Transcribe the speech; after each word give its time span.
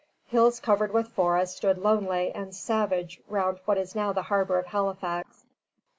Hills 0.29 0.59
covered 0.59 0.93
with 0.95 1.09
forests 1.09 1.57
stood 1.57 1.77
lonely 1.77 2.31
and 2.31 2.55
savage 2.55 3.21
round 3.27 3.59
what 3.65 3.77
is 3.77 3.93
now 3.95 4.11
the 4.11 4.23
harbor 4.23 4.57
of 4.57 4.65
Halifax. 4.65 5.45